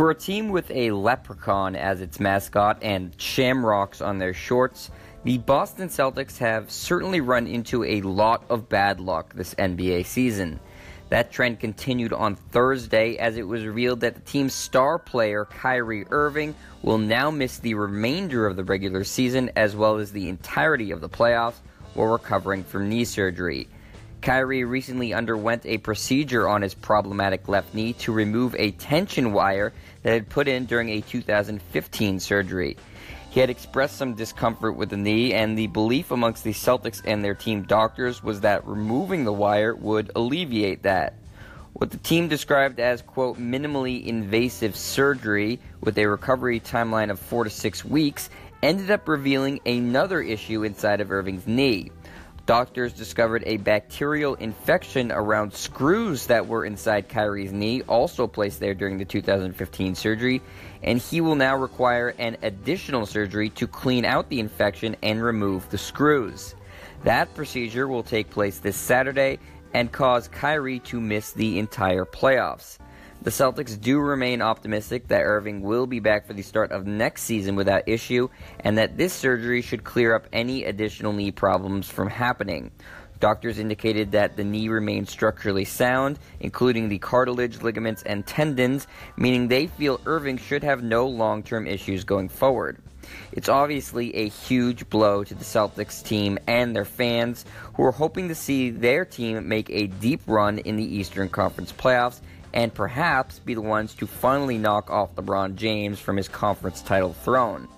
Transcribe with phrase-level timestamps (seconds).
[0.00, 4.90] For a team with a leprechaun as its mascot and shamrocks on their shorts,
[5.24, 10.58] the Boston Celtics have certainly run into a lot of bad luck this NBA season.
[11.10, 16.06] That trend continued on Thursday as it was revealed that the team's star player, Kyrie
[16.08, 20.92] Irving, will now miss the remainder of the regular season as well as the entirety
[20.92, 21.60] of the playoffs
[21.92, 23.68] while recovering from knee surgery.
[24.22, 29.72] Kyrie recently underwent a procedure on his problematic left knee to remove a tension wire
[30.02, 32.76] that had put in during a 2015 surgery.
[33.30, 37.24] He had expressed some discomfort with the knee, and the belief amongst the Celtics and
[37.24, 41.14] their team doctors was that removing the wire would alleviate that.
[41.72, 47.44] What the team described as, quote, minimally invasive surgery with a recovery timeline of four
[47.44, 48.28] to six weeks
[48.62, 51.90] ended up revealing another issue inside of Irving's knee.
[52.46, 58.74] Doctors discovered a bacterial infection around screws that were inside Kyrie's knee, also placed there
[58.74, 60.42] during the 2015 surgery,
[60.82, 65.68] and he will now require an additional surgery to clean out the infection and remove
[65.70, 66.54] the screws.
[67.04, 69.38] That procedure will take place this Saturday
[69.72, 72.78] and cause Kyrie to miss the entire playoffs.
[73.22, 77.24] The Celtics do remain optimistic that Irving will be back for the start of next
[77.24, 82.08] season without issue, and that this surgery should clear up any additional knee problems from
[82.08, 82.70] happening.
[83.18, 88.86] Doctors indicated that the knee remains structurally sound, including the cartilage, ligaments, and tendons,
[89.18, 92.78] meaning they feel Irving should have no long term issues going forward.
[93.32, 98.28] It's obviously a huge blow to the Celtics team and their fans, who are hoping
[98.28, 103.38] to see their team make a deep run in the Eastern Conference playoffs and perhaps
[103.38, 107.68] be the ones to finally knock off LeBron James from his conference title throne.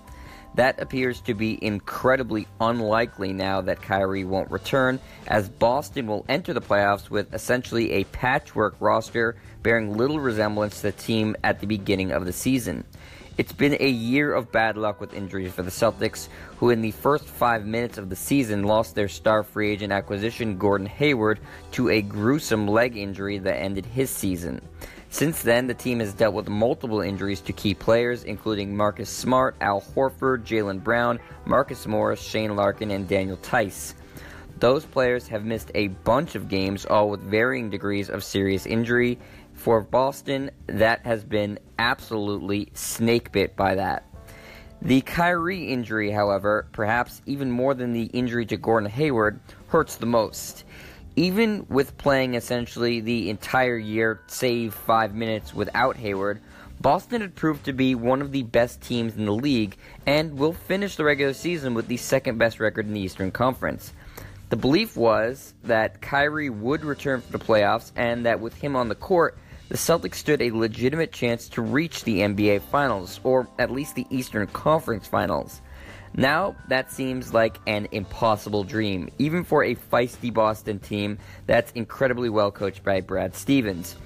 [0.55, 6.53] That appears to be incredibly unlikely now that Kyrie won't return, as Boston will enter
[6.53, 11.67] the playoffs with essentially a patchwork roster bearing little resemblance to the team at the
[11.67, 12.85] beginning of the season.
[13.39, 16.91] It's been a year of bad luck with injuries for the Celtics, who in the
[16.91, 21.41] first five minutes of the season lost their star free agent acquisition Gordon Hayward
[21.73, 24.61] to a gruesome leg injury that ended his season.
[25.09, 29.57] Since then, the team has dealt with multiple injuries to key players, including Marcus Smart,
[29.63, 33.95] Al Horford, Jaylen Brown, Marcus Morris, Shane Larkin, and Daniel Theis.
[34.63, 39.19] Those players have missed a bunch of games, all with varying degrees of serious injury,
[39.55, 44.07] for Boston, that has been absolutely snake bit by that.
[44.81, 50.07] The Kyrie injury, however, perhaps even more than the injury to Gordon Hayward, hurts the
[50.07, 50.63] most.
[51.17, 56.41] Even with playing essentially the entire year, save five minutes without Hayward,
[56.81, 60.53] Boston had proved to be one of the best teams in the league and will
[60.53, 63.93] finish the regular season with the second best record in the Eastern Conference.
[64.53, 68.91] The belief was that Kyrie would return for the playoffs and that with him on
[68.91, 69.39] the court,
[69.71, 74.07] the Celtics stood a legitimate chance to reach the NBA Finals, or at least the
[74.11, 75.63] Eastern Conference Finals.
[76.13, 82.29] Now, that seems like an impossible dream, even for a feisty Boston team that's incredibly
[82.29, 83.97] well coached by Brad Stevens.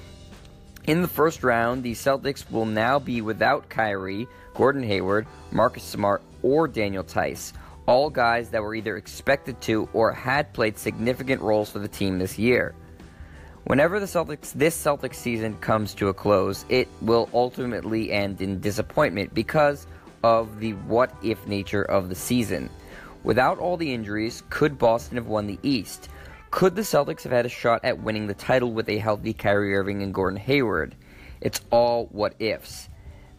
[0.87, 6.23] In the first round, the Celtics will now be without Kyrie, Gordon Hayward, Marcus Smart,
[6.45, 7.53] or Daniel Theis,
[7.87, 12.19] all guys that were either expected to or had played significant roles for the team
[12.19, 12.75] this year.
[13.65, 18.61] Whenever the Celtics this Celtics season comes to a close, it will ultimately end in
[18.61, 19.87] disappointment because
[20.23, 22.71] of the what if nature of the season.
[23.25, 26.09] Without all the injuries, could Boston have won the East?
[26.53, 29.75] Could the Celtics have had a shot at winning the title with a healthy Kyrie
[29.75, 30.95] Irving and Gordon Hayward?
[31.41, 32.89] It's all what ifs.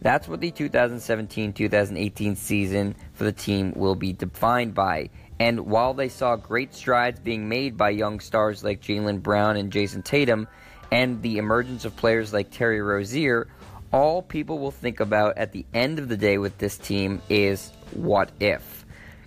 [0.00, 5.10] That's what the 2017 2018 season for the team will be defined by.
[5.40, 9.72] And while they saw great strides being made by young stars like Jaylen Brown and
[9.72, 10.48] Jayson Tatum,
[10.90, 13.48] and the emergence of players like Terry Rozier,
[13.92, 17.70] all people will think about at the end of the day with this team is
[17.92, 18.84] what if.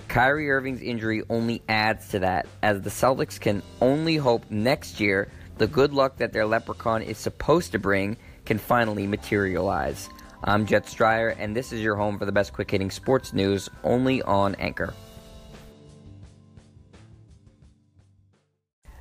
[0.08, 5.30] Kyrie Irving's injury only adds to that, as the Celtics can only hope next year
[5.58, 10.10] the good luck that their leprechaun is supposed to bring can finally materialize.
[10.44, 13.70] I'm Jet Stryer, and this is your home for the best quick hitting sports news
[13.84, 14.92] only on Anchor.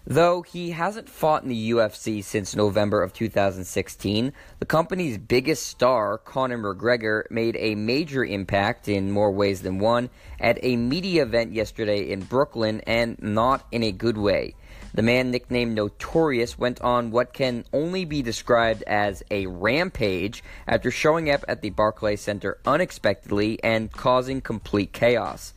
[0.07, 6.19] Though he hasn't fought in the UFC since November of 2016, the company's biggest star,
[6.19, 11.55] Conor McGregor, made a major impact in more ways than one at a media event
[11.55, 14.57] yesterday in Brooklyn, and not in a good way.
[14.93, 20.91] The man nicknamed Notorious went on what can only be described as a rampage after
[20.91, 25.55] showing up at the Barclays Center unexpectedly and causing complete chaos.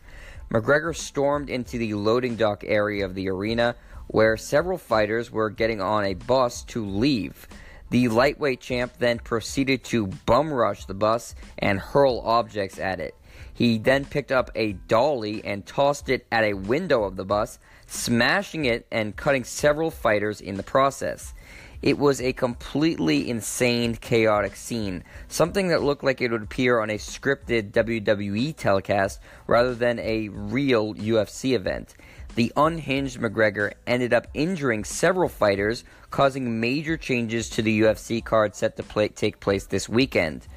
[0.52, 3.76] McGregor stormed into the loading dock area of the arena
[4.08, 7.48] where several fighters were getting on a bus to leave.
[7.90, 13.16] The lightweight champ then proceeded to bum rush the bus and hurl objects at it.
[13.52, 17.58] He then picked up a dolly and tossed it at a window of the bus,
[17.88, 21.34] smashing it and cutting several fighters in the process.
[21.82, 26.90] It was a completely insane, chaotic scene, something that looked like it would appear on
[26.90, 31.96] a scripted WWE telecast rather than a real UFC event.
[32.36, 38.56] The unhinged McGregor ended up injuring several fighters, causing major changes to the UFC card
[38.56, 40.48] set to play, take place this weekend.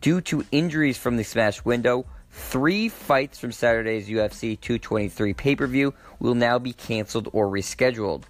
[0.00, 5.66] Due to injuries from the smashed window, three fights from Saturday's UFC 223 pay per
[5.66, 8.24] view will now be canceled or rescheduled.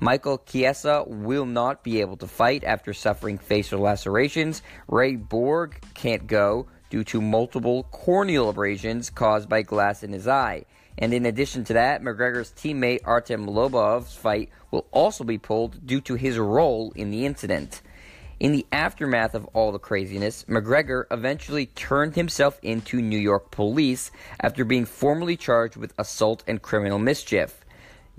[0.00, 4.62] Michael Chiesa will not be able to fight after suffering facial lacerations.
[4.86, 10.64] Ray Borg can't go due to multiple corneal abrasions caused by glass in his eye.
[10.96, 16.00] And in addition to that, McGregor's teammate Artem Lobov's fight will also be pulled due
[16.02, 17.82] to his role in the incident.
[18.40, 24.12] In the aftermath of all the craziness, McGregor eventually turned himself into New York police
[24.40, 27.64] after being formally charged with assault and criminal mischief.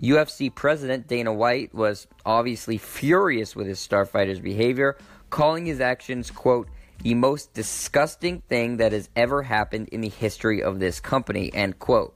[0.02, 4.98] UFC president Dana White was obviously furious with his starfighter's behavior,
[5.30, 6.68] calling his actions, quote,
[7.02, 11.80] the most disgusting thing that has ever happened in the history of this company, end
[11.80, 12.14] quote.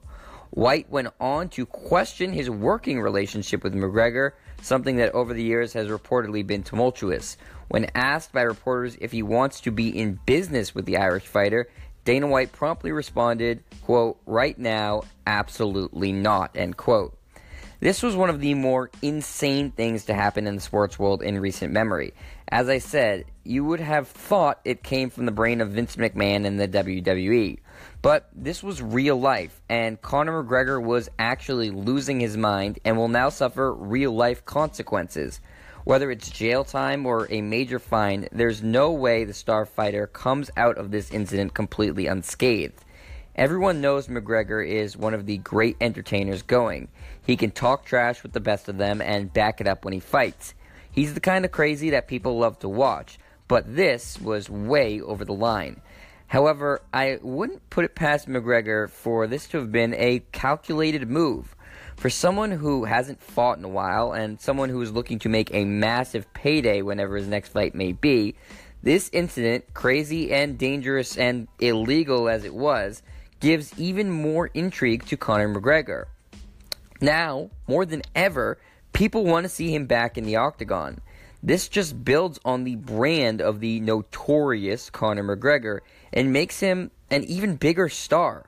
[0.50, 5.72] White went on to question his working relationship with McGregor, something that over the years
[5.72, 7.36] has reportedly been tumultuous.
[7.68, 11.68] When asked by reporters if he wants to be in business with the Irish fighter,
[12.04, 17.16] Dana White promptly responded, quote, right now, absolutely not, end quote.
[17.80, 21.38] This was one of the more insane things to happen in the sports world in
[21.38, 22.14] recent memory.
[22.48, 26.46] As I said, you would have thought it came from the brain of Vince McMahon
[26.46, 27.58] and the WWE.
[28.00, 33.08] But this was real life, and Conor McGregor was actually losing his mind and will
[33.08, 35.40] now suffer real life consequences.
[35.84, 40.50] Whether it's jail time or a major fine, there's no way the star fighter comes
[40.56, 42.82] out of this incident completely unscathed.
[43.36, 46.88] Everyone knows McGregor is one of the great entertainers going.
[47.26, 50.00] He can talk trash with the best of them and back it up when he
[50.00, 50.54] fights.
[50.90, 55.26] He's the kind of crazy that people love to watch, but this was way over
[55.26, 55.82] the line.
[56.28, 61.54] However, I wouldn't put it past McGregor for this to have been a calculated move.
[61.96, 65.54] For someone who hasn't fought in a while and someone who is looking to make
[65.54, 68.34] a massive payday whenever his next fight may be,
[68.82, 73.02] this incident, crazy and dangerous and illegal as it was,
[73.40, 76.04] gives even more intrigue to Conor McGregor.
[77.00, 78.58] Now, more than ever,
[78.92, 81.00] people want to see him back in the octagon.
[81.42, 85.80] This just builds on the brand of the notorious Conor McGregor
[86.12, 88.46] and makes him an even bigger star.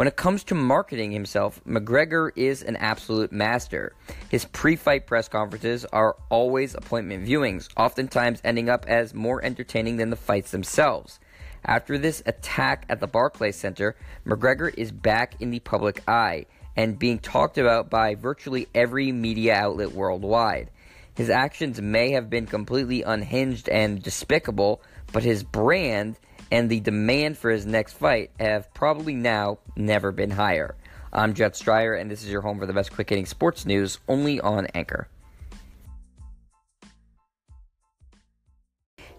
[0.00, 3.92] When it comes to marketing himself, McGregor is an absolute master.
[4.30, 9.98] His pre fight press conferences are always appointment viewings, oftentimes ending up as more entertaining
[9.98, 11.20] than the fights themselves.
[11.66, 13.94] After this attack at the Barclays Center,
[14.26, 19.54] McGregor is back in the public eye and being talked about by virtually every media
[19.54, 20.70] outlet worldwide.
[21.14, 24.80] His actions may have been completely unhinged and despicable,
[25.12, 26.16] but his brand
[26.50, 30.76] and the demand for his next fight have probably now never been higher.
[31.12, 33.98] I'm Jet Stryer, and this is your home for the best quick hitting sports news
[34.08, 35.08] only on Anchor.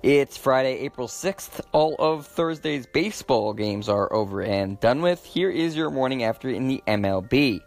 [0.04, 1.62] It's Friday, April 6th.
[1.74, 5.24] All of Thursday's baseball games are over and done with.
[5.24, 7.60] Here is your morning after in the MLB.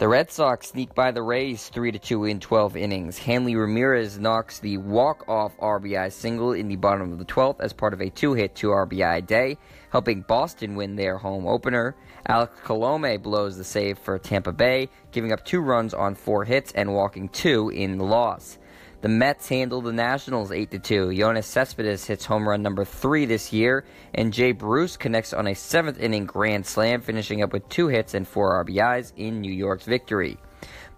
[0.00, 3.18] The Red Sox sneak by the Rays 3 2 in 12 innings.
[3.18, 7.92] Hanley Ramirez knocks the walk-off RBI single in the bottom of the 12th as part
[7.92, 9.58] of a two-hit 2 RBI day,
[9.90, 11.94] helping Boston win their home opener.
[12.26, 16.72] Alex Colome blows the save for Tampa Bay, giving up two runs on four hits
[16.72, 18.56] and walking two in the loss.
[19.02, 21.06] The Mets handle the Nationals 8 2.
[21.06, 25.52] Yoenis Cespedes hits home run number 3 this year, and Jay Bruce connects on a
[25.52, 29.86] 7th inning grand slam, finishing up with 2 hits and 4 RBIs in New York's
[29.86, 30.36] victory.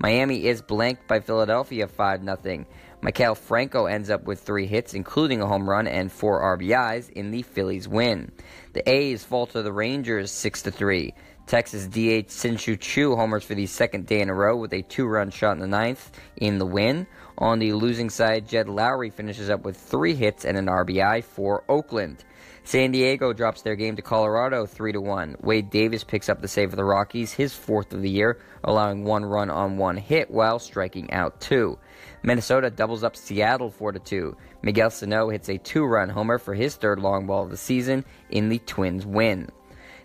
[0.00, 2.64] Miami is blanked by Philadelphia 5 0.
[3.02, 7.30] Maikel Franco ends up with 3 hits, including a home run and 4 RBIs in
[7.30, 8.32] the Phillies win.
[8.72, 11.14] The A's fall to the Rangers 6 3.
[11.46, 15.06] Texas DH Shin-Soo Choo homers for the second day in a row with a two
[15.06, 17.06] run shot in the ninth in the win.
[17.38, 21.64] On the losing side, Jed Lowrie finishes up with three hits and an RBI for
[21.68, 22.24] Oakland.
[22.64, 25.36] San Diego drops their game to Colorado 3 1.
[25.40, 29.04] Wade Davis picks up the save for the Rockies, his fourth of the year, allowing
[29.04, 31.76] one run on one hit while striking out two.
[32.22, 34.36] Minnesota doubles up Seattle 4 2.
[34.62, 38.04] Miguel Sano hits a two run homer for his third long ball of the season
[38.30, 39.50] in the Twins win.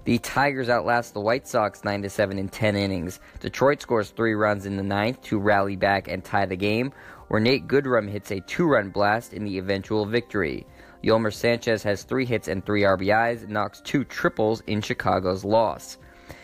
[0.08, 3.20] The Tigers outlast the White Sox 9 7 in 10 innings.
[3.42, 6.94] Detroit scores three runs in the ninth to rally back and tie the game,
[7.28, 10.66] where Nate Goodrum hits a two run blast in the eventual victory.
[11.04, 15.98] Yolmer Sanchez has three hits and three RBIs knocks two triples in Chicago's loss.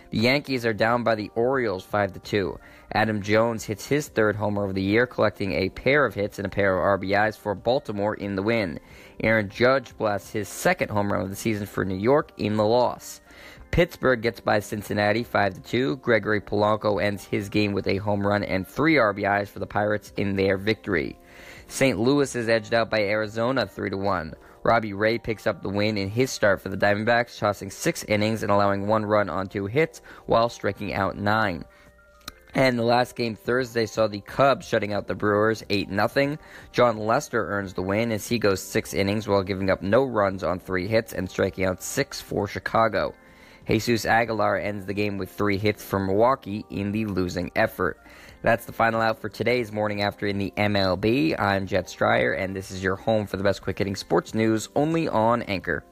[0.10, 2.60] The Yankees are down by the Orioles 5 2.
[2.94, 6.46] Adam Jones hits his third homer of the year, collecting a pair of hits and
[6.46, 8.82] a pair of RBIs for Baltimore in the win.
[9.22, 12.66] Aaron Judge blasts his second home run of the season for New York in the
[12.66, 13.22] loss.
[13.74, 15.96] Pittsburgh gets by Cincinnati 5 2.
[15.96, 20.14] Gregory Polanco ends his game with a home run and three RBIs for the Pirates
[20.16, 21.18] in their victory.
[21.70, 21.98] St.
[21.98, 24.36] Louis is edged out by Arizona 3 1.
[24.62, 28.44] Robbie Ray picks up the win in his start for the Diamondbacks, tossing six innings
[28.44, 31.66] and allowing one run on two hits while striking out nine.
[32.54, 36.38] And the last game Thursday saw the Cubs shutting out the Brewers 8 0.
[36.74, 40.44] Jon Lester earns the win as he goes six innings while giving up no runs
[40.44, 43.16] on three hits and striking out six for Chicago.
[43.68, 48.00] Jesus Aguilar ends the game with three hits for Milwaukee in the losing effort.
[48.42, 51.40] That's the final out for today's morning after in the MLB.
[51.40, 54.68] I'm Jet Stryer, and this is your home for the best quick hitting sports news
[54.76, 55.86] only on Anchor.